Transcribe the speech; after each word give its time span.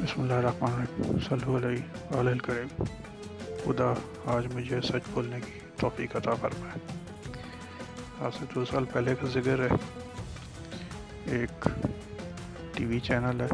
بسم 0.00 0.20
اللہ 0.20 0.32
الرحمن 0.32 0.72
الرحیم 0.72 1.18
صلی 1.28 1.56
علیہ 1.56 2.14
وآلہ 2.14 2.30
الکریم۔ 2.30 2.84
خدا 3.64 3.94
آج 4.24 4.54
مجھے 4.54 4.80
سچ 4.80 5.10
بولنے 5.10 5.40
کی 5.40 5.60
توفیق 5.76 6.16
عطا 6.16 6.34
فرمائے۔ 6.34 6.78
آج 8.20 8.32
سے 8.38 8.44
دو 8.54 8.64
سال 8.64 8.84
پہلے 8.84 9.14
کا 9.14 9.26
ذکر 9.26 9.58
ہے۔ 9.58 9.68
ایک 11.24 11.68
ٹی 12.74 12.84
وی 12.84 13.00
چینل 13.00 13.40
ہے۔ 13.40 13.46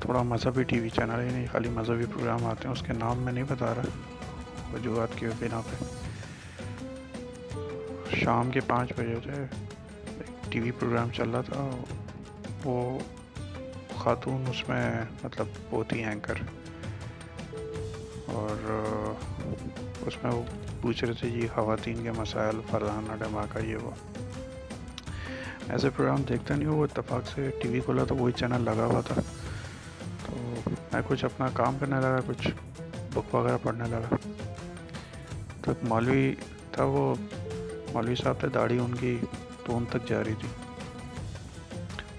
تھوڑا 0.00 0.22
مذہبی 0.22 0.62
ٹی 0.62 0.80
وی 0.80 0.88
چینل 0.88 1.20
ہے 1.20 1.28
نہیں 1.32 1.46
خالی 1.52 1.68
مذہبی 1.68 2.04
پروگرام 2.06 2.46
آتے 2.46 2.68
ہیں۔ 2.68 2.72
اس 2.72 2.82
کے 2.82 2.92
نام 2.92 3.18
میں 3.18 3.32
نہیں 3.32 3.44
بتا 3.48 3.74
رہا، 3.74 3.82
وجوہات 4.74 5.08
کی 5.16 5.26
بنا 5.26 5.60
پہ۔ 5.60 5.84
شام 8.16 8.50
کے 8.50 8.60
پانچ 8.60 8.92
بجے 8.96 9.16
سے 9.24 9.30
ایک 9.30 10.52
ٹی 10.52 10.60
وی 10.60 10.70
پروگرام 10.70 11.10
چل 11.10 11.30
رہا 11.30 11.40
تھا۔ 11.40 11.82
وہ 12.64 12.98
خاتون 14.04 14.44
اس 14.50 14.68
میں 14.68 15.02
مطلب 15.24 15.46
ہوتی 15.72 16.04
اینکر۔ 16.04 16.34
اور 18.26 18.82
اس 20.06 20.24
میں 20.24 20.32
وہ 20.32 20.42
پوچھ 20.82 21.04
رہے 21.04 21.12
تھے 21.12 21.30
جی 21.30 21.48
خواتین 21.54 22.02
کے 22.02 22.10
مسائل 22.10 22.60
فرزانہ 22.70 23.24
ڈماکہ 23.24 23.64
یہ 23.64 23.76
وہ۔ 23.76 23.90
ایسے 25.68 25.90
پروگرام 25.90 26.22
دیکھتا 26.22 26.54
نہیں 26.54 26.68
وہ 26.68 26.84
اتفاق 26.84 27.28
سے 27.34 27.50
ٹی 27.62 27.68
وی 27.68 27.80
کھولا 27.80 28.04
تو 28.04 28.16
وہی 28.16 28.32
چینل 28.32 28.62
لگا 28.64 28.84
ہوا 28.84 29.00
تھا۔ 29.00 29.20
تو 30.26 30.54
میں 30.92 31.02
کچھ 31.06 31.24
اپنا 31.24 31.48
کام 31.54 31.76
کرنے 31.80 31.96
لگا، 32.00 32.18
کچھ 32.26 32.48
بک 33.14 33.34
وغیرہ 33.34 33.56
پڑھنے 33.62 33.84
لگا۔ 33.90 34.14
تو 35.62 35.70
ایک 35.70 35.84
مولوی 35.84 36.34
تھا 36.72 36.84
وہ، 36.84 37.14
مولوی 37.92 38.14
صاحب 38.14 38.34
تھے، 38.40 38.48
داڑھی 38.48 38.78
ان 38.78 38.94
کی 38.94 39.16
تو 39.64 39.76
ان 39.76 39.84
تک 39.90 40.08
جا 40.08 40.24
رہی 40.24 40.34
تھی۔ 40.38 40.63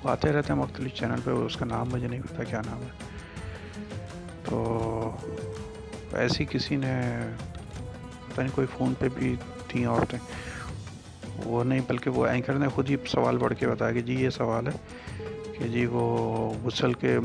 آتے 0.09 0.31
رہتے 0.31 0.53
ہیں 0.53 0.59
مختلف 0.59 0.93
چینل 0.93 1.21
پہ، 1.23 1.31
اس 1.31 1.57
کا 1.57 1.65
نام 1.65 1.89
مجھے 1.91 2.07
نہیں 2.07 2.21
پتا، 2.21 2.43
کیا 2.43 2.61
نام 2.65 2.81
ہے؟ 2.81 2.89
تو 4.43 5.17
ایسی 6.13 6.45
کسی 6.45 6.75
نے، 6.75 7.01
پتہ 8.27 8.41
نہیں 8.41 8.55
کوئی 8.55 8.67
فون 8.77 8.93
پہ 8.99 9.07
بھی 9.13 9.35
تھیں 9.67 9.85
عورتیں، 9.85 10.19
وہ 11.45 11.63
نہیں، 11.63 11.79
بلکہ 11.87 12.09
وہ 12.09 12.25
اینکر 12.27 12.53
نے 12.53 12.67
خود 12.67 12.89
ہی 12.89 12.95
سوال 13.07 13.37
پڑھ 13.37 13.53
کے 13.59 13.67
بتایا 13.67 13.91
کہ 13.91 14.01
جی 14.01 14.15
یہ 14.15 14.29
سوال 14.29 14.67
ہے 14.67 14.73
کہ 15.57 15.67
جی 15.67 15.85
وہ 15.85 16.53
غسل 16.63 16.93
کے 16.93 17.17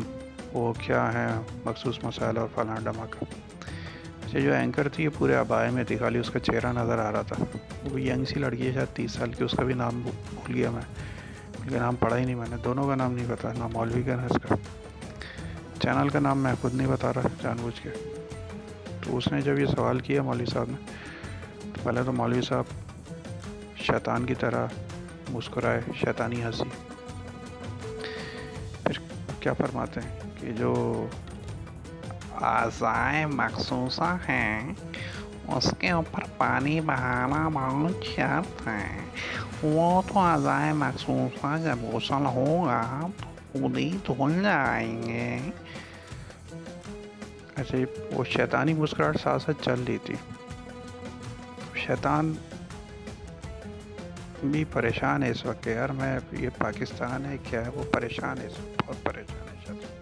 وہ 0.53 0.73
کیا 0.73 1.13
ہیں 1.13 1.41
مخصوص 1.65 1.99
مسائل 2.03 2.39
اور 2.39 2.49
فلاں 2.55 2.77
ڈماکہ 2.85 3.25
اچھا 4.27 4.39
جو 4.39 4.53
اینکر 4.53 4.89
تھی 4.89 5.05
یہ 5.05 5.09
پورے 5.19 5.35
آبائے 5.35 5.71
میں 5.71 5.85
تھی، 5.85 5.97
خالی 5.97 6.19
اس 6.19 6.31
کا 6.31 6.39
چہرہ 6.39 6.73
نظر 6.73 6.99
آ 6.99 7.13
رہا 7.13 7.23
تھا۔ 7.23 7.37
وہ 7.91 8.01
ینگ 8.01 8.25
سی 8.25 8.41
لڑکی 8.41 8.67
ہے، 8.67 8.73
شاید 8.73 8.97
تیس 8.97 9.13
سال 9.13 9.33
کی، 9.33 9.45
اس 9.45 9.53
کا 9.53 9.63
بھی 9.63 9.75
نام 9.75 10.01
بھول 10.01 10.55
گیا 10.55 10.71
میں۔ 10.71 10.83
کا 11.71 11.79
نام 11.79 11.97
پڑھا 11.97 12.19
ہی 12.19 12.25
نہیں 12.25 12.35
میں 12.35 12.47
نے، 12.51 12.57
دونوں 12.65 12.89
کا 12.89 12.95
نام 12.95 13.13
نہیں 13.13 13.27
پتا، 13.29 13.53
نہ 13.53 13.67
مولوی 13.73 14.03
کا، 14.03 14.17
نہ 14.17 14.23
اس 14.23 14.37
کا۔ 14.49 14.55
چینل 15.83 16.09
کا 16.09 16.19
نام 16.19 16.39
میں 16.39 16.55
خود 16.61 16.75
نہیں 16.75 16.87
بتا 16.87 17.13
رہا، 17.13 17.29
جان 17.43 17.57
بوجھ 17.61 17.83
کے۔ 17.83 17.89
تو 19.05 19.17
اس 19.17 19.33
نے 19.33 19.41
جب 19.41 19.59
یہ 19.59 19.67
سوال 19.67 20.01
کیا 20.01 20.23
مولوی 20.23 20.47
صاحب 20.47 20.65
نے، 20.69 20.77
تو 21.61 21.81
پہلے 21.83 22.03
تو 22.07 22.13
مولوی 22.13 22.41
صاحب 22.41 22.65
شیطان 23.77 24.27
کی 24.27 24.35
طرح 24.35 24.67
مسکرائے، 25.29 25.81
شیطانی 25.95 26.45
ہنسی۔ 26.45 26.87
پھر 28.83 28.99
کیا 29.41 29.53
فرماتے 29.53 30.01
ہیں 30.01 30.19
کہ 30.41 30.53
جو 30.53 31.07
اعضائے 32.33 33.27
مخصوصہ 33.27 34.17
ہیں، 34.29 34.75
اس 35.49 35.75
کے 35.79 35.91
اوپر 35.91 36.21
پانی 36.37 36.81
بہانا 36.81 37.49
بہت 37.49 38.05
شرط 38.05 38.69
ہے 38.69 38.99
وہ 39.63 40.03
تو 40.09 40.19
اعضائے 40.19 40.73
مخصوصہ 40.73 41.57
جب 41.65 41.83
غسل 41.93 42.27
ہوگا 42.27 43.07
تو 43.21 43.27
خود 43.53 43.79
ہی 43.79 43.91
دھل 44.07 44.43
جائیں 44.43 45.03
گے 45.03 45.39
ایسے 47.57 47.85
وہ 48.13 48.25
شیطانی 48.25 48.75
مسکراہٹ 48.75 49.21
ساتھ 49.21 49.43
ساتھ 49.43 49.65
چل 49.65 49.83
رہی 49.87 49.99
تھی 50.05 50.15
شیطان 51.87 52.33
بھی 54.43 54.65
پریشان 54.73 55.23
ہے 55.23 55.31
اس 55.31 55.45
وقت 55.47 55.67
یار 55.67 55.89
میں 55.89 56.19
یہ 56.33 56.49
پاکستان 56.59 57.25
ہے 57.25 57.37
کیا 57.51 57.65
ہے 57.65 57.71
وہ 57.75 57.85
پریشان 57.93 58.39
ہے 58.39 58.47
اس 58.47 58.59
وقت 58.59 58.83
بہت 58.83 59.05
پریشان 59.05 59.49
ہے 59.49 59.57
شیطان 59.67 59.99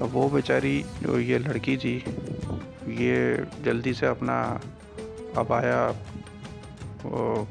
اب 0.00 0.16
وہ 0.16 0.28
بیچاری 0.28 0.82
جو 1.00 1.20
یہ 1.20 1.38
لڑکی 1.38 1.76
تھی 1.76 1.98
یہ 2.86 3.36
جلدی 3.64 3.92
سے 3.94 4.06
اپنا 4.06 4.56
ابایا 5.36 5.90
وہ 7.04 7.44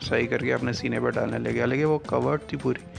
صحیح 0.00 0.26
کر 0.26 0.38
کے 0.38 0.54
اپنے 0.54 0.72
سینے 0.72 1.00
پر 1.00 1.10
ڈالنے 1.10 1.38
لگے۔ 1.38 1.60
حالانکہ 1.60 1.84
وہ 1.84 1.98
کورڈ 1.98 2.40
تھی 2.48 2.58
پوری۔ 2.58 2.98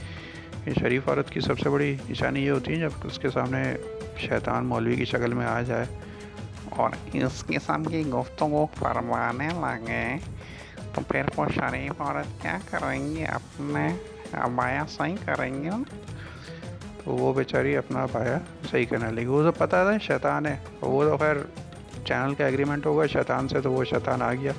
شریف 0.80 1.08
عورت 1.08 1.30
کی 1.30 1.40
سب 1.40 1.58
سے 1.58 1.68
بڑی 1.70 1.96
نشانی 2.10 2.46
یہ 2.46 2.50
ہوتی 2.50 2.72
ہے 2.72 2.76
جب 2.76 2.90
اس 3.04 3.18
کے 3.18 3.30
سامنے 3.30 3.76
شیطان 4.16 4.66
مولوی 4.66 4.96
کی 4.96 5.04
شکل 5.04 5.34
میں 5.34 5.46
آ 5.46 5.62
جائے۔ 5.62 5.86
اور 6.70 6.90
اس 7.12 7.44
قسم 7.46 7.84
کی 7.84 8.06
گفتگو 8.06 8.66
فرمانے 8.74 9.48
لگے۔ 9.48 10.16
تو 10.94 11.00
پھر 11.08 11.22
وہ 11.36 11.46
شریف 11.54 12.00
عورت 12.00 12.42
کیا 12.42 12.58
کریں 12.70 13.06
گی؟ 13.06 13.24
اپنے 13.26 13.96
ابایا 14.32 14.84
صحیح 14.88 15.16
کریں 15.24 15.64
گے 15.64 15.70
تو 17.04 17.10
وہ 17.10 17.32
بیچاری 17.32 17.76
اپنا 17.76 18.02
ابایا 18.02 18.38
صحیح 18.70 18.86
کرنے 18.86 19.12
لگی۔ 19.12 19.26
وہ 19.26 19.42
تو 19.42 19.52
پتہ 19.52 19.66
تھا 19.66 19.98
شیطان 19.98 20.46
ہے۔ 20.46 20.56
وہ 20.80 21.04
تو 21.04 21.16
خیر 21.16 21.36
چینل 22.04 22.34
کا 22.34 22.46
ایگریمنٹ 22.46 22.86
ہوگا 22.86 23.06
شیطان 23.06 23.48
سے 23.48 23.60
تو 23.60 23.72
وہ 23.72 23.84
شیطان 23.84 24.22
آ 24.22 24.34
گیا۔ 24.34 24.52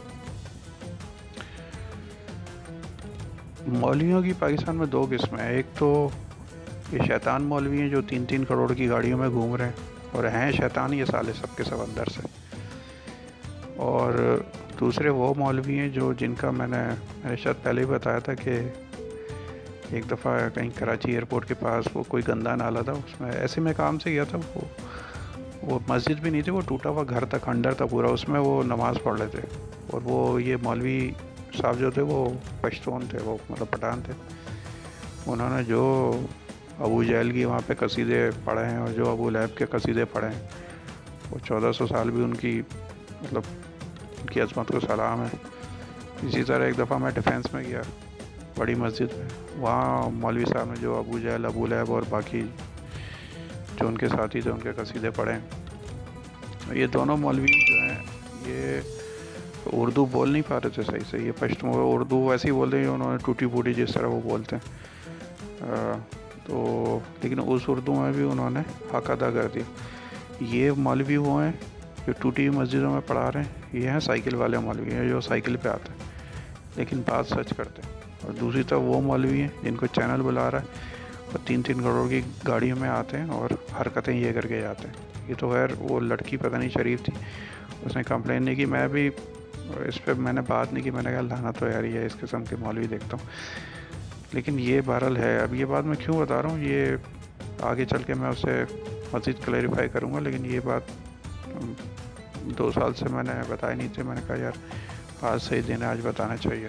مولویوں 3.67 4.21
کی 4.21 4.33
پاکستان 4.39 4.75
میں 4.75 4.85
دو 4.85 5.07
قسمیں 5.09 5.43
ہیں۔ 5.43 5.51
ایک 5.51 5.65
تو 5.77 6.09
یہ 6.91 6.99
شیطان 7.07 7.43
مولوی 7.43 7.81
ہیں 7.81 7.89
جو 7.89 8.01
تین 8.01 8.25
تین 8.25 8.45
کروڑ 8.45 8.73
کی 8.73 8.89
گاڑیوں 8.89 9.17
میں 9.17 9.29
گھوم 9.29 9.55
رہے 9.55 9.65
ہیں 9.65 9.71
اور 10.11 10.23
ہیں 10.23 10.51
شیطان 10.51 10.93
یہ 10.93 11.05
سالے 11.05 11.33
سب 11.33 11.57
کے 11.57 11.63
سب 11.63 11.81
اندر 11.81 12.03
سے۔ 12.05 12.21
اور 13.75 14.37
دوسرے 14.79 15.09
وہ 15.09 15.33
مولوی 15.37 15.79
ہیں 15.79 15.89
جو 15.89 16.13
جن 16.13 16.33
کا 16.33 16.51
میں 16.51 16.67
نے 16.67 16.77
میں 17.17 17.29
نے 17.29 17.35
شاید 17.35 17.63
پہلے 17.63 17.81
ہی 17.81 17.85
بتایا 17.85 18.19
تھا 18.19 18.33
کہ 18.33 18.59
ایک 19.91 20.11
دفعہ 20.11 20.49
کہیں 20.53 20.69
کراچی 20.75 21.11
ایئرپورٹ 21.11 21.47
کے 21.47 21.53
پاس 21.53 21.85
وہ 21.93 22.03
کوئی 22.07 22.23
گندا 22.27 22.55
نالا 22.55 22.81
تھا، 22.81 22.91
اس 22.91 23.21
میں 23.21 23.31
ایسے 23.31 23.61
میں 23.61 23.73
کام 23.77 23.99
سے 23.99 24.11
گیا 24.11 24.23
تھا، 24.23 24.37
وہ 24.55 24.61
وہ 25.61 25.79
مسجد 25.87 26.19
بھی 26.19 26.29
نہیں 26.29 26.41
تھی، 26.41 26.51
وہ 26.51 26.61
ٹوٹا 26.67 26.89
ہوا 26.89 27.03
گھر 27.09 27.25
تک 27.25 27.49
انڈر 27.49 27.73
تھا 27.73 27.85
پورا، 27.85 28.07
اس 28.07 28.29
میں 28.29 28.39
وہ 28.39 28.63
نماز 28.63 28.95
پڑھ 29.03 29.19
رہے 29.19 29.27
تھے 29.27 29.41
اور 29.87 30.01
وہ 30.03 30.43
یہ 30.43 30.55
مولوی 30.63 31.11
صاحب 31.57 31.79
جو 31.79 31.91
تھے 31.91 32.01
وہ 32.01 32.27
پشتون 32.61 33.05
تھے 33.09 33.19
وہ 33.23 33.37
مطلب 33.49 33.69
پٹھان 33.69 34.01
تھے 34.01 34.13
انہوں 35.25 35.49
نے 35.49 35.63
جو 35.63 35.83
ابو 36.79 37.03
جہل 37.03 37.31
کی 37.31 37.45
وہاں 37.45 37.59
پہ 37.67 37.73
قصیدے 37.79 38.29
پڑھے 38.43 38.65
ہیں 38.65 38.77
اور 38.77 38.87
جو 38.87 39.09
ابو 39.09 39.29
لہب 39.29 39.57
کے 39.57 39.65
قصیدے 39.65 40.05
پڑھے 40.05 40.27
ہیں 40.27 40.47
وہ 41.31 41.39
چودہ 41.45 41.71
سو 41.71 41.87
سال 41.87 42.11
بھی 42.11 42.23
ان 42.23 42.33
کی 42.33 42.61
مطلب 43.21 43.41
ان 44.19 44.25
کی 44.25 44.41
عظمت 44.41 44.67
کو 44.67 44.79
سلام 44.79 45.23
ہے 45.23 45.35
اسی 46.23 46.43
طرح 46.43 46.65
ایک 46.65 46.77
دفعہ 46.77 46.97
میں 46.97 47.11
ڈیفینس 47.11 47.53
میں 47.53 47.63
گیا 47.63 47.81
بڑی 48.57 48.75
مسجد 48.75 49.17
میں 49.17 49.27
وہاں 49.57 50.09
مولوی 50.09 50.45
صاحب 50.45 50.69
نے 50.69 50.75
جو 50.81 50.97
ابو 50.97 51.19
جہل 51.19 51.45
ابو 51.45 51.67
لہب 51.67 51.91
اور 51.91 52.03
باقی 52.09 52.41
جو 53.75 53.87
ان 53.87 53.97
کے 53.97 54.07
ساتھی 54.07 54.41
تھے 54.41 54.51
ان 54.51 54.59
کے 54.59 54.71
قصیدے 54.75 55.09
پڑھے 55.09 55.33
ہیں 55.33 56.75
یہ 56.75 56.87
دونوں 56.87 57.17
مولوی 57.17 57.59
جو 57.59 57.81
ہیں 57.81 58.16
اردو 59.81 60.05
بول 60.05 60.29
نہیں 60.29 60.41
پا 60.47 60.59
رہے 60.63 60.69
تھے 60.69 60.83
صحیح 60.83 60.99
سے 61.09 61.19
یہ 61.19 61.31
پشتوں 61.39 61.73
اردو 61.73 62.25
ویسے 62.25 62.47
ہی 62.47 62.53
بولتے 62.53 62.79
ہیں 62.79 62.87
انہوں 62.87 63.11
نے 63.11 63.17
ٹوٹی 63.25 63.45
پوٹی 63.45 63.73
جس 63.73 63.93
طرح 63.93 64.07
وہ 64.07 64.21
بولتے 64.21 64.55
ہیں۔ 64.55 64.87
تو 66.45 66.99
لیکن 67.23 67.39
اس 67.47 67.61
اردو 67.67 67.93
میں 67.93 68.11
بھی 68.11 68.23
انہوں 68.23 68.49
نے 68.49 68.59
حق 68.93 69.11
ادا 69.11 69.31
کر 69.31 69.47
دیا۔ 69.53 69.63
یہ 70.39 70.71
مولوی 70.77 71.17
وہ 71.17 71.43
ہیں 71.43 71.51
جو 72.07 72.13
ٹوٹی 72.19 72.47
ہوئی 72.47 72.59
مسجدوں 72.59 72.93
میں 72.93 73.01
پڑھا 73.07 73.31
رہے 73.31 73.39
ہیں، 73.39 73.51
یہ 73.73 73.89
ہیں 73.89 73.99
سائیکل 73.99 74.35
والے 74.35 74.57
مولوی 74.57 74.93
ہیں 74.93 75.09
جو 75.09 75.21
سائیکل 75.21 75.55
پہ 75.55 75.69
آتے 75.69 75.93
ہیں، 75.93 75.99
لیکن 76.75 77.01
بات 77.05 77.27
سچ 77.27 77.53
کرتے 77.57 77.81
ہیں۔ 77.81 77.93
اور 78.21 78.33
دوسری 78.33 78.63
طرف 78.63 78.79
وہ 78.83 79.01
مولوی 79.01 79.41
ہیں 79.41 79.47
جن 79.63 79.75
کو 79.75 79.85
چینل 79.85 80.21
بلا 80.21 80.51
رہا 80.51 80.59
ہے 80.59 80.65
اور 81.25 81.39
تین 81.45 81.61
تین 81.61 81.81
کروڑ 81.81 82.09
کی 82.09 82.21
گاڑیوں 82.47 82.77
میں 82.79 82.89
آتے 82.89 83.17
ہیں 83.17 83.29
اور 83.29 83.49
حرکتیں 83.81 84.13
یہ 84.13 84.31
کر 84.33 84.45
کے 84.45 84.61
جاتے 84.61 84.87
ہیں۔ 84.87 84.93
یہ 85.27 85.33
تو 85.37 85.49
خیر 85.49 85.67
وہ 85.79 85.99
لڑکی 85.99 86.37
پتہ 86.37 86.55
نہیں 86.55 86.69
شریف 86.69 87.03
تھی، 87.03 87.13
اس 87.85 87.95
نے 87.95 88.03
کمپلین 88.03 88.43
نہیں 88.43 88.55
کی۔ 88.55 88.65
میں 88.65 88.87
بھی 88.87 89.09
اس 89.75 90.05
پہ 90.05 90.13
میں 90.13 90.33
نے 90.33 90.41
بات 90.47 90.73
نہیں 90.73 90.83
کی، 90.83 90.91
میں 90.91 91.03
نے 91.03 91.11
کہا 91.11 91.21
لانا 91.21 91.51
تو 91.51 91.67
یار، 91.67 91.83
یہ 91.83 92.05
اس 92.05 92.15
قسم 92.19 92.45
کے 92.45 92.55
مولوی 92.55 92.87
دیکھتا 92.87 93.17
ہوں۔ 93.17 93.29
لیکن 94.33 94.59
یہ 94.59 94.81
بہرحال 94.85 95.17
ہے۔ 95.17 95.39
اب 95.39 95.55
یہ 95.55 95.65
بات 95.65 95.83
میں 95.83 95.95
کیوں 95.95 96.19
بتا 96.19 96.41
رہا 96.41 96.49
ہوں؟ 96.49 96.59
یہ 96.59 96.85
آگے 97.61 97.85
چل 97.85 98.03
کے 98.03 98.13
میں 98.13 98.29
اسے 98.29 98.63
مزید 99.13 99.35
کلیریفائی 99.45 99.89
کروں 99.89 100.13
گا، 100.13 100.19
لیکن 100.19 100.45
یہ 100.45 100.59
بات 100.63 100.81
دو 102.57 102.71
سال 102.71 102.93
سے 102.93 103.05
میں 103.09 103.23
نے 103.23 103.31
بتائی 103.47 103.77
نہیں 103.77 103.87
تھی۔ 103.93 104.03
میں 104.03 104.15
نے 104.15 104.21
کہا 104.27 104.35
یار، 104.35 104.51
آج 105.21 105.41
صحیح 105.41 105.61
دن 105.67 105.81
ہے، 105.81 105.87
آج 105.87 105.99
بتانا 106.03 106.37
چاہیے۔ 106.37 106.67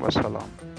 وسلام۔ 0.00 0.73